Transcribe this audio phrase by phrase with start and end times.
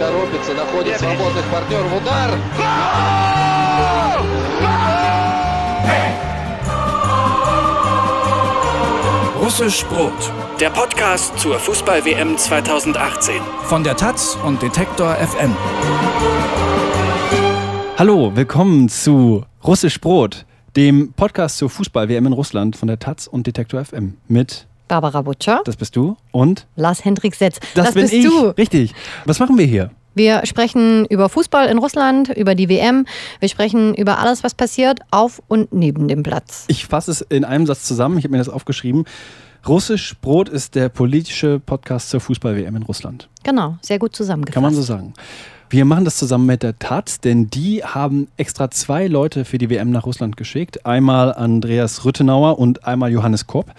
[0.00, 1.92] торопится, находит свободных партнеров.
[1.96, 2.30] Удар!
[9.40, 13.36] Russisch Brot, der Podcast zur Fußball-WM 2018.
[13.62, 15.54] Von der Taz und Detektor FM.
[17.96, 20.44] Hallo, willkommen zu Russisch Brot,
[20.74, 25.61] dem Podcast zur Fußball-WM in Russland von der Taz und Detektor FM mit Barbara Butcher,
[25.63, 27.61] Das bist du und Lars Hendrik Setz.
[27.75, 28.25] das, bin bist ich.
[28.25, 28.47] du.
[28.57, 28.93] Richtig.
[29.23, 29.91] Was machen wir hier?
[30.15, 33.05] Wir sprechen über Fußball in Russland, über die WM.
[33.39, 36.65] Wir sprechen über alles, was passiert auf und neben dem Platz.
[36.67, 38.17] Ich fasse es in einem Satz zusammen.
[38.17, 39.05] Ich habe mir das aufgeschrieben.
[39.65, 43.29] Russisch Brot ist der politische Podcast zur Fußball-WM in Russland.
[43.43, 44.55] Genau, sehr gut zusammengefasst.
[44.55, 45.13] Kann man so sagen.
[45.71, 49.69] Wir machen das zusammen mit der Taz, denn die haben extra zwei Leute für die
[49.69, 50.85] WM nach Russland geschickt.
[50.85, 53.73] Einmal Andreas Rüttenauer und einmal Johannes Kopp.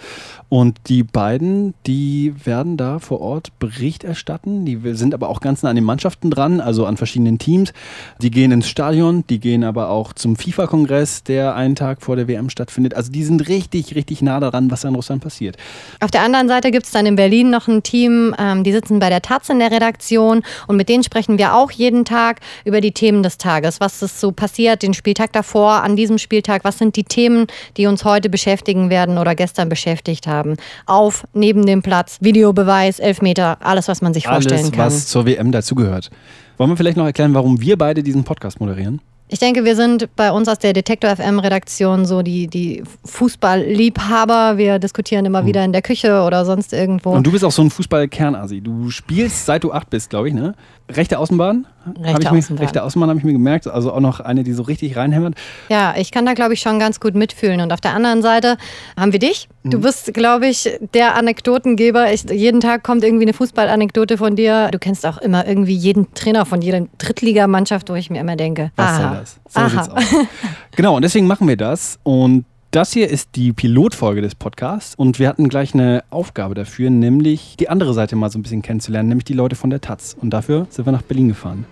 [0.49, 4.65] Und die beiden, die werden da vor Ort Bericht erstatten.
[4.65, 7.73] Die sind aber auch ganz nah an den Mannschaften dran, also an verschiedenen Teams.
[8.21, 12.27] Die gehen ins Stadion, die gehen aber auch zum FIFA-Kongress, der einen Tag vor der
[12.27, 12.93] WM stattfindet.
[12.93, 15.57] Also die sind richtig, richtig nah daran, was in Russland passiert.
[16.01, 18.99] Auf der anderen Seite gibt es dann in Berlin noch ein Team, ähm, die sitzen
[18.99, 22.79] bei der Taz in der Redaktion und mit denen sprechen wir auch jeden Tag über
[22.79, 23.79] die Themen des Tages.
[23.79, 27.87] Was ist so passiert, den Spieltag davor, an diesem Spieltag, was sind die Themen, die
[27.87, 30.55] uns heute beschäftigen werden oder gestern beschäftigt haben.
[30.85, 34.85] Auf, neben dem Platz, Videobeweis, Elfmeter, alles, was man sich vorstellen Alles, kann.
[34.85, 36.09] was zur WM dazugehört.
[36.57, 39.01] Wollen wir vielleicht noch erklären, warum wir beide diesen Podcast moderieren?
[39.29, 44.57] Ich denke, wir sind bei uns aus der Detektor FM Redaktion so die, die Fußballliebhaber.
[44.57, 47.09] Wir diskutieren immer wieder in der Küche oder sonst irgendwo.
[47.11, 48.61] Und du bist auch so ein Fußball-Kernasi.
[48.61, 50.53] Du spielst seit du acht bist, glaube ich, ne?
[50.91, 51.65] Rechte Außenbahn?
[51.85, 52.63] Rechte Hab ich mir, Außenbahn.
[52.63, 53.67] Rechte Außenbahn habe ich mir gemerkt.
[53.67, 55.35] Also auch noch eine, die so richtig reinhämmert.
[55.69, 57.61] Ja, ich kann da, glaube ich, schon ganz gut mitfühlen.
[57.61, 58.57] Und auf der anderen Seite
[58.97, 59.49] haben wir dich.
[59.63, 62.11] Du bist, glaube ich, der Anekdotengeber.
[62.13, 64.69] Ich, jeden Tag kommt irgendwie eine Fußballanekdote von dir.
[64.71, 68.71] Du kennst auch immer irgendwie jeden Trainer von jeder Drittligamannschaft, wo ich mir immer denke,
[68.75, 69.39] Was aha, soll das?
[69.49, 69.69] So aha.
[69.69, 70.27] sieht's aus.
[70.75, 71.99] Genau, und deswegen machen wir das.
[72.03, 74.95] Und das hier ist die Pilotfolge des Podcasts.
[74.95, 78.63] Und wir hatten gleich eine Aufgabe dafür, nämlich die andere Seite mal so ein bisschen
[78.63, 80.17] kennenzulernen, nämlich die Leute von der Taz.
[80.19, 81.65] Und dafür sind wir nach Berlin gefahren.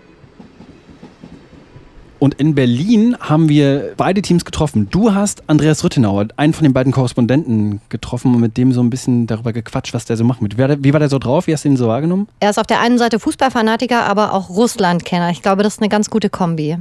[2.20, 4.90] Und in Berlin haben wir beide Teams getroffen.
[4.92, 8.92] Du hast Andreas Rüttenauer, einen von den beiden Korrespondenten, getroffen und mit dem so ein
[8.92, 10.40] bisschen darüber gequatscht, was der so macht.
[10.40, 11.48] Wie war der, wie war der so drauf?
[11.48, 12.28] Wie hast du ihn so wahrgenommen?
[12.40, 15.32] Er ist auf der einen Seite Fußballfanatiker, aber auch Russlandkenner.
[15.32, 16.78] Ich glaube, das ist eine ganz gute Kombi.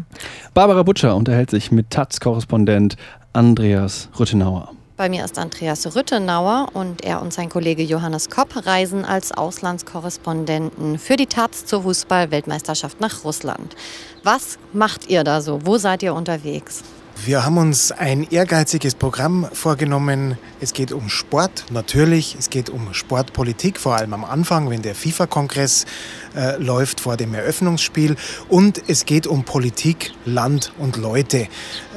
[0.52, 2.98] Barbara Butcher unterhält sich mit Taz-Korrespondent
[3.32, 4.72] Andreas Rüttenauer.
[4.96, 10.98] Bei mir ist Andreas Rüttenauer und er und sein Kollege Johannes Kopp reisen als Auslandskorrespondenten
[10.98, 13.76] für die Taz zur Fußball-Weltmeisterschaft nach Russland.
[14.24, 15.64] Was macht ihr da so?
[15.64, 16.82] Wo seid ihr unterwegs?
[17.16, 20.38] Wir haben uns ein ehrgeiziges Programm vorgenommen.
[20.60, 22.36] Es geht um Sport, natürlich.
[22.38, 25.84] Es geht um Sportpolitik, vor allem am Anfang, wenn der FIFA-Kongress
[26.34, 28.16] äh, läuft vor dem Eröffnungsspiel.
[28.48, 31.48] Und es geht um Politik, Land und Leute.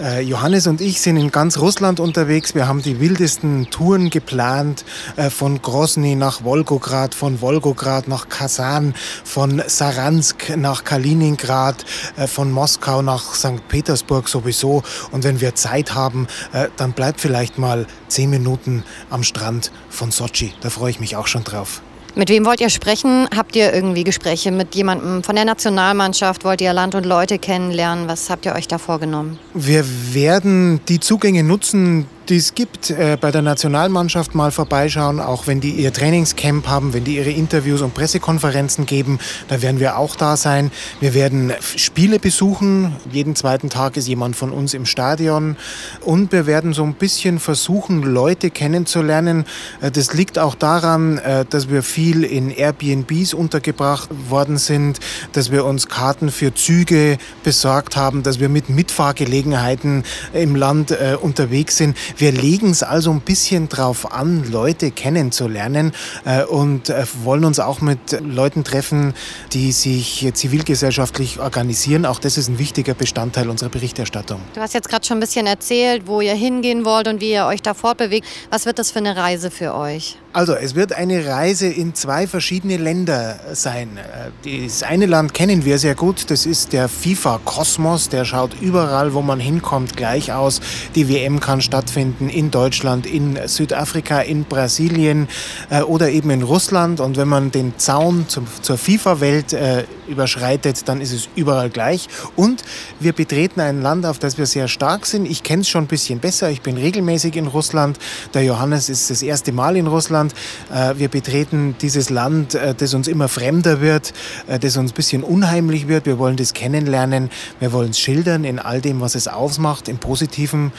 [0.01, 2.53] Äh, Johannes und ich sind in ganz Russland unterwegs.
[2.53, 4.83] Wir haben die wildesten Touren geplant,
[5.15, 8.93] äh, von Grozny nach Wolgograd, von Wolgograd nach Kasan,
[9.23, 11.85] von Saransk nach Kaliningrad,
[12.17, 13.67] äh, von Moskau nach St.
[13.69, 14.83] Petersburg sowieso.
[15.13, 20.11] Und wenn wir Zeit haben, äh, dann bleibt vielleicht mal zehn Minuten am Strand von
[20.11, 20.53] Sochi.
[20.59, 21.81] Da freue ich mich auch schon drauf.
[22.15, 23.27] Mit wem wollt ihr sprechen?
[23.35, 26.43] Habt ihr irgendwie Gespräche mit jemandem von der Nationalmannschaft?
[26.45, 28.07] Wollt ihr Land und Leute kennenlernen?
[28.07, 29.39] Was habt ihr euch da vorgenommen?
[29.55, 35.47] Wir werden die Zugänge nutzen, die es gibt, äh, bei der Nationalmannschaft mal vorbeischauen, auch
[35.47, 39.97] wenn die ihr Trainingscamp haben, wenn die ihre Interviews und Pressekonferenzen geben, da werden wir
[39.97, 40.71] auch da sein.
[40.99, 45.57] Wir werden Spiele besuchen, jeden zweiten Tag ist jemand von uns im Stadion
[46.01, 49.45] und wir werden so ein bisschen versuchen, Leute kennenzulernen.
[49.81, 54.99] Äh, Das liegt auch daran, äh, dass wir viel in Airbnbs untergebracht worden sind,
[55.33, 61.17] dass wir uns Karten für Züge besorgt haben, dass wir mit Mitfahrgelegenheiten im Land äh,
[61.19, 61.97] unterwegs sind.
[62.17, 65.93] Wir legen es also ein bisschen drauf an, Leute kennenzulernen
[66.25, 69.13] äh, und äh, wollen uns auch mit Leuten treffen,
[69.53, 72.05] die sich zivilgesellschaftlich organisieren.
[72.05, 74.41] Auch das ist ein wichtiger Bestandteil unserer Berichterstattung.
[74.53, 77.45] Du hast jetzt gerade schon ein bisschen erzählt, wo ihr hingehen wollt und wie ihr
[77.45, 78.27] euch da fortbewegt.
[78.49, 80.17] Was wird das für eine Reise für euch?
[80.33, 83.97] Also, es wird eine Reise in zwei verschiedene Länder sein.
[84.45, 88.09] Äh, Das eine Land kennen wir sehr gut, das ist der FIFA-Kosmos.
[88.09, 90.59] Der schaut überall, wo man hinkommt, gleich aus.
[90.95, 95.27] Die WM kann stattfinden stattfinden in Deutschland, in Südafrika, in Brasilien
[95.69, 96.99] äh, oder eben in Russland.
[96.99, 102.07] Und wenn man den Zaun zum, zur FIFA-Welt äh, überschreitet, dann ist es überall gleich.
[102.35, 102.63] Und
[102.99, 105.25] wir betreten ein Land, auf das wir sehr stark sind.
[105.25, 106.49] Ich kenne es schon ein bisschen besser.
[106.49, 107.97] Ich bin regelmäßig in Russland.
[108.33, 110.33] Der Johannes ist das erste Mal in Russland.
[110.73, 114.13] Äh, wir betreten dieses Land, äh, das uns immer fremder wird,
[114.47, 116.05] äh, das uns ein bisschen unheimlich wird.
[116.05, 117.29] Wir wollen das kennenlernen.
[117.59, 120.71] Wir wollen es schildern in all dem, was es ausmacht, im Positiven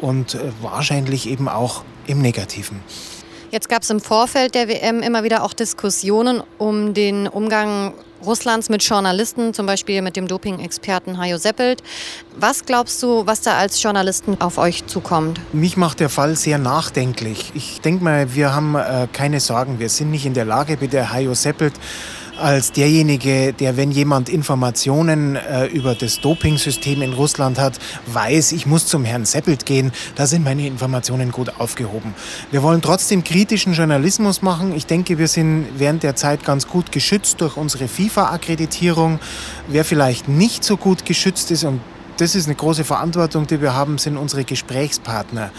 [0.00, 2.80] und wahrscheinlich eben auch im Negativen.
[3.50, 7.94] Jetzt gab es im Vorfeld der WM immer wieder auch Diskussionen um den Umgang
[8.24, 11.82] Russlands mit Journalisten, zum Beispiel mit dem Doping-Experten Hajo Seppelt.
[12.36, 15.40] Was glaubst du, was da als Journalisten auf euch zukommt?
[15.52, 17.52] Mich macht der Fall sehr nachdenklich.
[17.54, 19.78] Ich denke mal, wir haben äh, keine Sorgen.
[19.78, 21.74] Wir sind nicht in der Lage, der Hajo Seppelt
[22.40, 28.66] als derjenige, der, wenn jemand Informationen äh, über das Dopingsystem in Russland hat, weiß, ich
[28.66, 32.14] muss zum Herrn Seppelt gehen, da sind meine Informationen gut aufgehoben.
[32.50, 34.74] Wir wollen trotzdem kritischen Journalismus machen.
[34.74, 39.20] Ich denke, wir sind während der Zeit ganz gut geschützt durch unsere FIFA-Akkreditierung.
[39.68, 41.80] Wer vielleicht nicht so gut geschützt ist und
[42.20, 45.50] das ist eine große Verantwortung, die wir haben, sind unsere Gesprächspartner.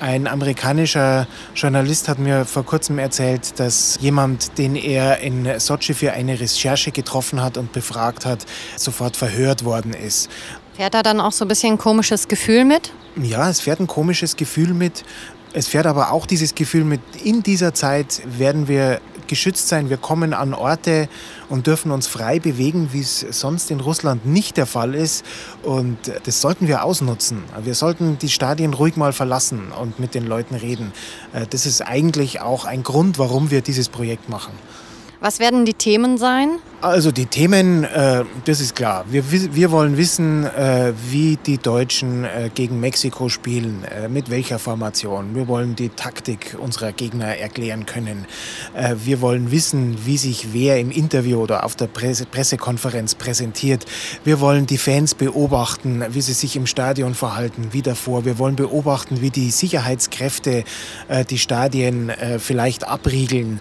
[0.00, 6.12] Ein amerikanischer Journalist hat mir vor kurzem erzählt, dass jemand, den er in Sochi für
[6.12, 10.28] eine Recherche getroffen hat und befragt hat, sofort verhört worden ist.
[10.74, 12.92] Fährt da dann auch so ein bisschen ein komisches Gefühl mit?
[13.16, 15.04] Ja, es fährt ein komisches Gefühl mit.
[15.52, 19.90] Es fährt aber auch dieses Gefühl mit, in dieser Zeit werden wir geschützt sein.
[19.90, 21.08] Wir kommen an Orte
[21.48, 25.24] und dürfen uns frei bewegen, wie es sonst in Russland nicht der Fall ist.
[25.62, 27.42] Und das sollten wir ausnutzen.
[27.62, 30.92] Wir sollten die Stadien ruhig mal verlassen und mit den Leuten reden.
[31.32, 34.52] Äh, das ist eigentlich auch ein Grund, warum wir dieses Projekt machen.
[35.20, 36.60] Was werden die Themen sein?
[36.80, 39.04] Also die Themen, äh, das ist klar.
[39.10, 44.60] Wir, wir wollen wissen, äh, wie die Deutschen äh, gegen Mexiko spielen, äh, mit welcher
[44.60, 45.34] Formation.
[45.34, 48.26] Wir wollen die Taktik unserer Gegner erklären können.
[48.74, 53.84] Äh, wir wollen wissen, wie sich wer im Interview oder auf der Presse Pressekonferenz präsentiert.
[54.22, 58.24] Wir wollen die Fans beobachten, wie sie sich im Stadion verhalten, wie davor.
[58.24, 60.62] Wir wollen beobachten, wie die Sicherheitskräfte
[61.08, 63.60] äh, die Stadien vielleicht abriegeln,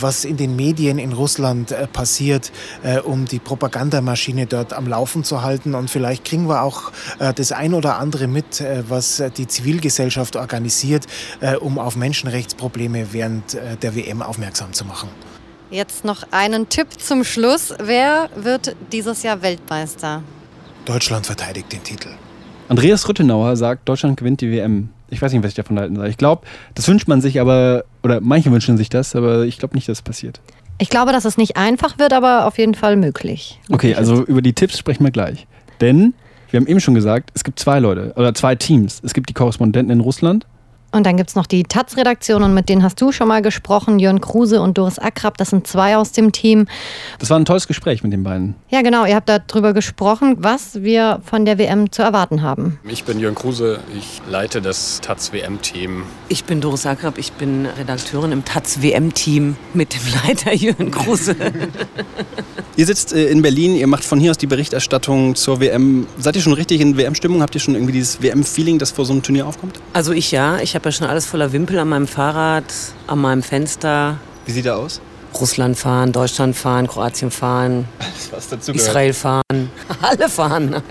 [0.00, 5.24] was in den Medien in Russland passiert passiert, äh, um die Propagandamaschine dort am Laufen
[5.24, 5.74] zu halten.
[5.74, 10.36] Und vielleicht kriegen wir auch äh, das ein oder andere mit, äh, was die Zivilgesellschaft
[10.36, 11.06] organisiert,
[11.40, 15.08] äh, um auf Menschenrechtsprobleme während äh, der WM aufmerksam zu machen.
[15.70, 17.74] Jetzt noch einen Tipp zum Schluss.
[17.82, 20.22] Wer wird dieses Jahr Weltmeister?
[20.84, 22.08] Deutschland verteidigt den Titel.
[22.68, 24.90] Andreas Rüttenauer sagt, Deutschland gewinnt die WM.
[25.10, 26.06] Ich weiß nicht, was ich davon halten soll.
[26.08, 29.74] Ich glaube, das wünscht man sich, aber, oder manche wünschen sich das, aber ich glaube
[29.74, 30.40] nicht, dass es passiert.
[30.78, 33.60] Ich glaube, dass es nicht einfach wird, aber auf jeden Fall möglich.
[33.70, 35.46] Okay, also über die Tipps sprechen wir gleich.
[35.80, 36.14] Denn
[36.50, 39.00] wir haben eben schon gesagt, es gibt zwei Leute oder zwei Teams.
[39.04, 40.46] Es gibt die Korrespondenten in Russland
[40.94, 43.98] und dann gibt es noch die Taz-Redaktion und mit denen hast du schon mal gesprochen,
[43.98, 46.66] Jörn Kruse und Doris Akrab, das sind zwei aus dem Team.
[47.18, 48.54] Das war ein tolles Gespräch mit den beiden.
[48.70, 52.78] Ja, genau, ihr habt darüber gesprochen, was wir von der WM zu erwarten haben.
[52.88, 56.04] Ich bin Jörn Kruse, ich leite das Taz-WM-Team.
[56.28, 61.34] Ich bin Doris Akrab, ich bin Redakteurin im Taz-WM-Team mit dem Leiter Jörn Kruse.
[62.76, 66.06] ihr sitzt äh, in Berlin, ihr macht von hier aus die Berichterstattung zur WM.
[66.18, 67.42] Seid ihr schon richtig in WM-Stimmung?
[67.42, 69.80] Habt ihr schon irgendwie dieses WM-Feeling, das vor so einem Turnier aufkommt?
[69.92, 72.64] Also ich ja, ich habe habe ja schon alles voller Wimpel an meinem Fahrrad,
[73.06, 74.18] an meinem Fenster.
[74.44, 75.00] Wie sieht er aus?
[75.32, 77.88] Russland fahren, Deutschland fahren, Kroatien fahren,
[78.70, 79.42] Israel fahren,
[80.02, 80.84] alle fahren halt.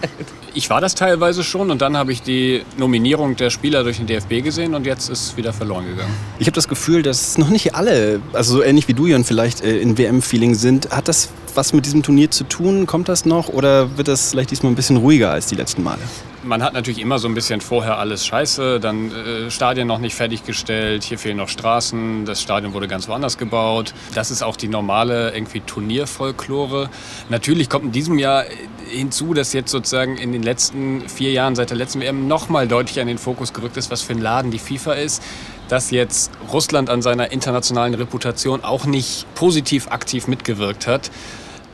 [0.55, 4.07] Ich war das teilweise schon und dann habe ich die Nominierung der Spieler durch den
[4.07, 6.13] DFB gesehen und jetzt ist es wieder verloren gegangen.
[6.39, 9.63] Ich habe das Gefühl, dass noch nicht alle, also so ähnlich wie du, Jan, vielleicht
[9.63, 10.89] äh, in WM-Feeling sind.
[10.89, 12.87] Hat das was mit diesem Turnier zu tun?
[12.87, 16.01] Kommt das noch oder wird das vielleicht diesmal ein bisschen ruhiger als die letzten Male?
[16.43, 20.15] Man hat natürlich immer so ein bisschen vorher alles scheiße, dann äh, Stadien noch nicht
[20.15, 23.93] fertiggestellt, hier fehlen noch Straßen, das Stadion wurde ganz woanders gebaut.
[24.15, 26.89] Das ist auch die normale irgendwie Turnierfolklore.
[27.29, 28.45] Natürlich kommt in diesem Jahr
[28.89, 33.00] hinzu, dass jetzt sozusagen in den letzten vier Jahren seit der letzten WM nochmal deutlich
[33.00, 35.23] an den Fokus gerückt ist, was für ein Laden die FIFA ist
[35.69, 41.09] dass jetzt Russland an seiner internationalen Reputation auch nicht positiv aktiv mitgewirkt hat.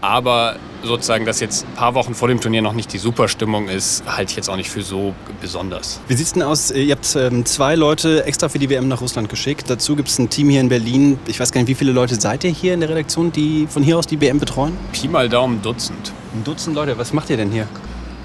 [0.02, 4.04] Aber sozusagen, dass jetzt ein paar Wochen vor dem Turnier noch nicht die Superstimmung ist,
[4.06, 6.00] halte ich jetzt auch nicht für so besonders.
[6.08, 6.72] Wie sieht es denn aus?
[6.72, 9.70] Ihr habt ähm, zwei Leute extra für die WM nach Russland geschickt.
[9.70, 11.20] Dazu gibt es ein Team hier in Berlin.
[11.28, 13.84] Ich weiß gar nicht, wie viele Leute seid ihr hier in der Redaktion, die von
[13.84, 14.78] hier aus die WM betreuen?
[14.94, 16.14] Pi mal Daumen Dutzend.
[16.34, 16.98] Ein Dutzend Leute.
[16.98, 17.68] Was macht ihr denn hier?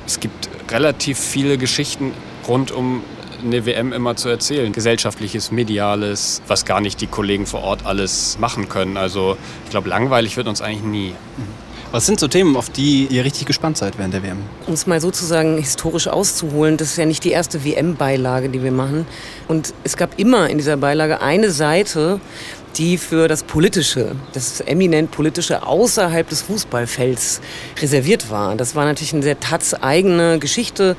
[0.07, 2.12] Es gibt relativ viele Geschichten
[2.47, 3.02] rund um
[3.43, 4.73] eine WM immer zu erzählen.
[4.73, 8.97] Gesellschaftliches, mediales, was gar nicht die Kollegen vor Ort alles machen können.
[8.97, 11.11] Also ich glaube, langweilig wird uns eigentlich nie.
[11.11, 11.63] Mhm.
[11.94, 14.38] Was sind so Themen, auf die ihr richtig gespannt seid während der WM?
[14.66, 18.72] Um es mal sozusagen historisch auszuholen, das ist ja nicht die erste WM-Beilage, die wir
[18.72, 19.06] machen.
[19.46, 22.18] Und es gab immer in dieser Beilage eine Seite,
[22.78, 27.40] die für das Politische, das eminent Politische außerhalb des Fußballfelds
[27.80, 28.56] reserviert war.
[28.56, 30.96] Das war natürlich eine sehr taz-eigene Geschichte,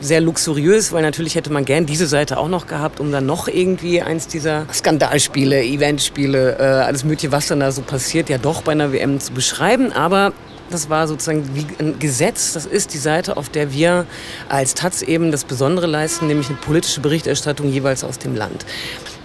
[0.00, 3.48] sehr luxuriös, weil natürlich hätte man gern diese Seite auch noch gehabt, um dann noch
[3.48, 8.62] irgendwie eins dieser Skandalspiele, Eventspiele, äh, alles Mögliche, was dann da so passiert, ja doch
[8.62, 9.92] bei einer WM zu beschreiben.
[9.92, 10.32] Aber
[10.70, 12.52] das war sozusagen wie ein Gesetz.
[12.52, 14.06] Das ist die Seite, auf der wir
[14.48, 18.66] als Taz eben das Besondere leisten, nämlich eine politische Berichterstattung jeweils aus dem Land.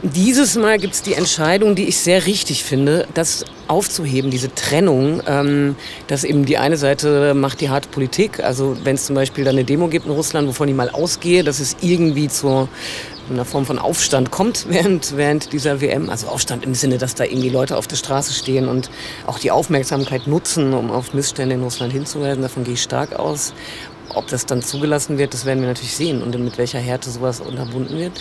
[0.04, 5.22] Dieses Mal gibt es die Entscheidung, die ich sehr richtig finde, das aufzuheben, diese Trennung,
[5.28, 5.76] ähm,
[6.08, 8.44] dass eben die eine Seite macht die harte Politik.
[8.44, 11.44] Also wenn es zum Beispiel da eine Demo gibt in Russland, wovon ich mal ausgehe,
[11.44, 12.68] dass es irgendwie zur
[13.34, 16.10] einer Form von Aufstand kommt während, während dieser WM.
[16.10, 18.90] Also Aufstand im Sinne, dass da irgendwie Leute auf der Straße stehen und
[19.28, 22.42] auch die Aufmerksamkeit nutzen, um auf Missstände in Russland hinzuweisen.
[22.42, 23.54] Davon gehe ich stark aus.
[24.14, 27.40] Ob das dann zugelassen wird, das werden wir natürlich sehen und mit welcher Härte sowas
[27.40, 28.12] unterbunden wird.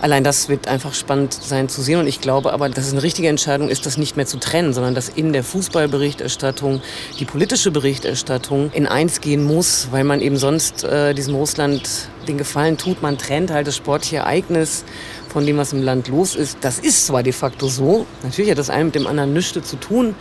[0.00, 3.02] Allein das wird einfach spannend sein zu sehen und ich glaube aber, dass es eine
[3.02, 6.80] richtige Entscheidung ist, das nicht mehr zu trennen, sondern dass in der Fußballberichterstattung
[7.18, 12.38] die politische Berichterstattung in eins gehen muss, weil man eben sonst äh, diesem Russland den
[12.38, 14.84] Gefallen tut, man trennt halt das sportliche Ereignis
[15.28, 16.58] von dem, was im Land los ist.
[16.60, 19.76] Das ist zwar de facto so, natürlich hat das eine mit dem anderen nichts zu
[19.76, 20.14] tun,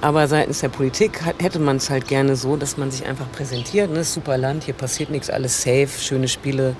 [0.00, 3.90] aber seitens der Politik hätte man es halt gerne so, dass man sich einfach präsentiert.
[3.90, 4.04] Ne?
[4.04, 6.76] Super Land, hier passiert nichts, alles safe, schöne Spiele,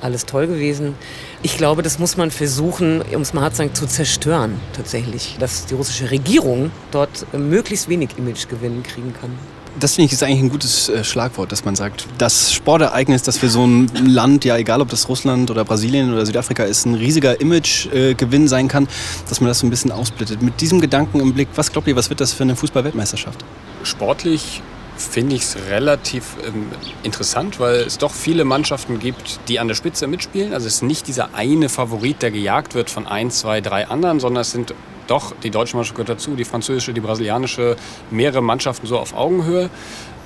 [0.00, 0.94] alles toll gewesen.
[1.42, 5.36] Ich glaube, das muss man versuchen, um es mal hart zu sagen, zu zerstören tatsächlich.
[5.38, 9.38] Dass die russische Regierung dort möglichst wenig Imagegewinn kriegen kann
[9.80, 13.38] das finde ich ist eigentlich ein gutes äh, Schlagwort, dass man sagt, das Sportereignis, das
[13.38, 16.94] für so ein Land, ja egal ob das Russland oder Brasilien oder Südafrika ist, ein
[16.94, 18.88] riesiger Imagegewinn äh, sein kann,
[19.28, 20.42] dass man das so ein bisschen ausblittet.
[20.42, 23.44] Mit diesem Gedanken im Blick, was glaubt ihr, was wird das für eine Fußball-Weltmeisterschaft?
[23.82, 24.62] Sportlich
[24.96, 26.66] finde ich es relativ ähm,
[27.02, 30.54] interessant, weil es doch viele Mannschaften gibt, die an der Spitze mitspielen.
[30.54, 34.20] Also es ist nicht dieser eine Favorit, der gejagt wird von ein, zwei, drei anderen,
[34.20, 34.74] sondern es sind
[35.06, 37.76] doch, die deutsche Mannschaft gehört dazu, die französische, die brasilianische,
[38.10, 39.70] mehrere Mannschaften so auf Augenhöhe.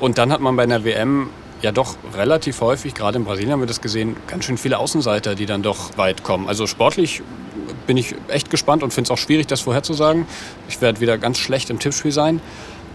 [0.01, 1.31] Und dann hat man bei einer WM
[1.63, 5.35] ja doch relativ häufig, gerade in Brasilien haben wir das gesehen, ganz schön viele Außenseiter,
[5.35, 6.49] die dann doch weit kommen.
[6.49, 7.23] Also sportlich
[7.87, 10.27] bin ich echt gespannt und finde es auch schwierig, das vorherzusagen.
[10.69, 12.41] Ich werde wieder ganz schlecht im Tippspiel sein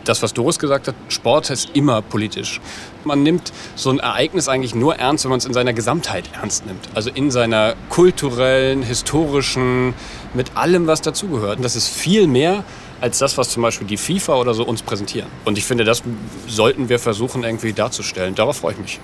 [0.05, 2.61] das, was Doris gesagt hat, Sport ist immer politisch.
[3.03, 6.65] Man nimmt so ein Ereignis eigentlich nur ernst, wenn man es in seiner Gesamtheit ernst
[6.65, 6.87] nimmt.
[6.93, 9.93] Also in seiner kulturellen, historischen,
[10.33, 11.57] mit allem, was dazugehört.
[11.57, 12.63] Und das ist viel mehr
[13.03, 15.27] als das, was zum Beispiel die FIFA oder so uns präsentieren.
[15.43, 16.01] Und ich finde, das
[16.47, 18.33] sollten wir versuchen irgendwie darzustellen.
[18.33, 18.99] Darauf freue ich mich.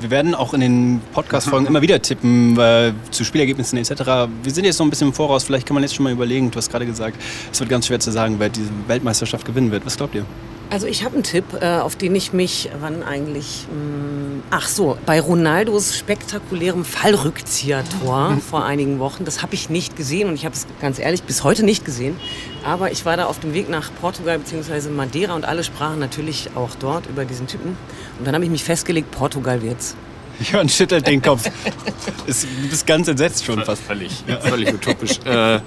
[0.00, 4.30] Wir werden auch in den Podcast-Folgen immer wieder tippen äh, zu Spielergebnissen etc.
[4.42, 5.44] Wir sind jetzt noch ein bisschen im Voraus.
[5.44, 6.50] Vielleicht kann man jetzt schon mal überlegen.
[6.50, 7.20] Du hast gerade gesagt,
[7.52, 9.84] es wird ganz schwer zu sagen, wer diese Weltmeisterschaft gewinnen wird.
[9.84, 10.24] Was glaubt ihr?
[10.70, 14.68] Also ich habe einen Tipp, äh, auf den ich mich, wann eigentlich, mh, hm, ach
[14.68, 20.44] so, bei Ronaldos spektakulärem Fallrückzieher-Tor vor einigen Wochen, das habe ich nicht gesehen und ich
[20.44, 22.16] habe es ganz ehrlich bis heute nicht gesehen.
[22.64, 24.88] Aber ich war da auf dem Weg nach Portugal bzw.
[24.88, 27.76] Madeira und alle sprachen natürlich auch dort über diesen Typen.
[28.18, 29.94] Und dann habe ich mich festgelegt, Portugal wird's.
[30.52, 31.44] Jörn schüttelt den Kopf.
[32.26, 33.82] du bist ganz entsetzt schon fast.
[33.82, 34.40] Völlig, ja.
[34.40, 35.18] völlig utopisch.
[35.24, 35.60] Äh,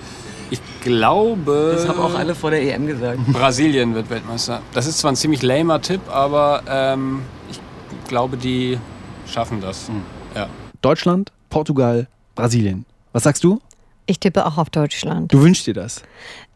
[0.49, 1.73] ich glaube.
[1.75, 3.19] Das haben auch alle vor der EM gesagt.
[3.27, 4.61] Brasilien wird Weltmeister.
[4.73, 7.59] Das ist zwar ein ziemlich lamer Tipp, aber ähm, ich
[8.07, 8.77] glaube, die
[9.27, 9.89] schaffen das.
[9.89, 10.01] Mhm.
[10.35, 10.47] Ja.
[10.81, 12.85] Deutschland, Portugal, Brasilien.
[13.13, 13.59] Was sagst du?
[14.05, 15.33] Ich tippe auch auf Deutschland.
[15.33, 16.01] Du wünschst dir das?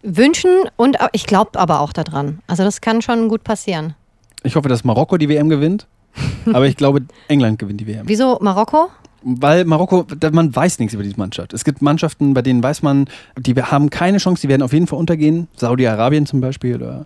[0.03, 2.39] Wünschen und ich glaube aber auch daran.
[2.47, 3.95] Also das kann schon gut passieren.
[4.43, 5.87] Ich hoffe, dass Marokko die WM gewinnt.
[6.45, 8.07] aber ich glaube, England gewinnt die WM.
[8.07, 8.89] Wieso Marokko?
[9.23, 11.53] Weil Marokko, man weiß nichts über diese Mannschaft.
[11.53, 13.05] Es gibt Mannschaften, bei denen weiß man,
[13.37, 15.47] die haben keine Chance, die werden auf jeden Fall untergehen.
[15.55, 17.05] Saudi-Arabien zum Beispiel oder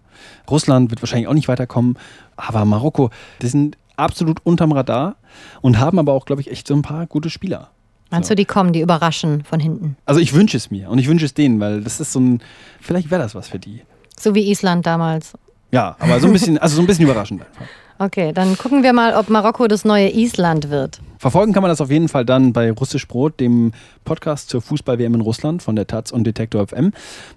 [0.49, 1.97] Russland wird wahrscheinlich auch nicht weiterkommen.
[2.37, 3.09] Aber Marokko,
[3.41, 5.15] die sind absolut unterm Radar
[5.61, 7.71] und haben aber auch, glaube ich, echt so ein paar gute Spieler.
[8.11, 9.97] Meinst du, die kommen, die überraschen von hinten?
[10.05, 12.41] Also ich wünsche es mir und ich wünsche es denen, weil das ist so ein,
[12.79, 13.81] vielleicht wäre das was für die.
[14.17, 15.33] So wie Island damals.
[15.71, 17.65] Ja, aber so ein bisschen, also so ein bisschen überraschend einfach.
[17.97, 20.99] Okay, dann gucken wir mal, ob Marokko das neue Island wird.
[21.17, 23.71] Verfolgen kann man das auf jeden Fall dann bei Russisch Brot, dem
[24.03, 26.91] Podcast zur Fußball-WM in Russland von der Taz und Detektor FM.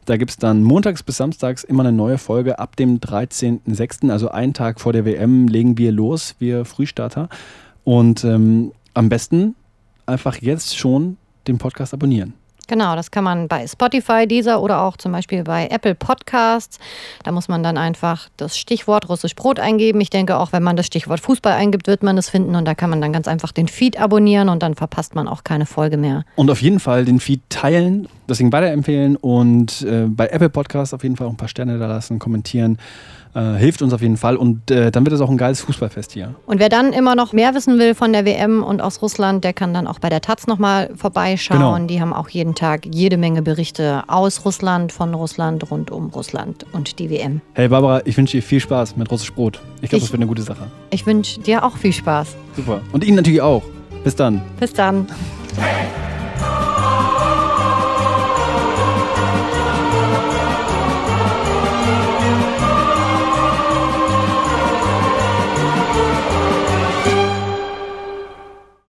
[0.04, 2.58] Da gibt es dann montags bis samstags immer eine neue Folge.
[2.58, 7.28] Ab dem 13.06., also einen Tag vor der WM, legen wir los, wir Frühstarter.
[7.84, 9.54] Und ähm, am besten
[10.06, 12.34] einfach jetzt schon den Podcast abonnieren.
[12.68, 16.78] Genau, das kann man bei Spotify, dieser oder auch zum Beispiel bei Apple Podcasts.
[17.25, 20.00] Da muss man dann einfach das Stichwort russisch Brot eingeben.
[20.02, 22.54] Ich denke, auch wenn man das Stichwort Fußball eingibt, wird man es finden.
[22.54, 25.44] Und da kann man dann ganz einfach den Feed abonnieren und dann verpasst man auch
[25.44, 26.25] keine Folge mehr.
[26.37, 31.02] Und auf jeden Fall den Feed teilen, deswegen weiterempfehlen und äh, bei Apple Podcasts auf
[31.02, 32.76] jeden Fall auch ein paar Sterne da lassen, kommentieren.
[33.35, 36.12] Äh, hilft uns auf jeden Fall und äh, dann wird es auch ein geiles Fußballfest
[36.12, 36.35] hier.
[36.47, 39.52] Und wer dann immer noch mehr wissen will von der WM und aus Russland, der
[39.52, 41.58] kann dann auch bei der Taz nochmal vorbeischauen.
[41.58, 41.87] Genau.
[41.87, 46.66] Die haben auch jeden Tag jede Menge Berichte aus Russland, von Russland, rund um Russland
[46.73, 47.40] und die WM.
[47.54, 49.61] Hey Barbara, ich wünsche dir viel Spaß mit Russisch Brot.
[49.80, 50.66] Ich glaube, das wird eine gute Sache.
[50.90, 52.37] Ich wünsche dir auch viel Spaß.
[52.56, 52.80] Super.
[52.92, 53.62] Und Ihnen natürlich auch.
[54.04, 54.40] Bis dann.
[54.58, 55.06] Bis dann.
[55.56, 55.87] Hey,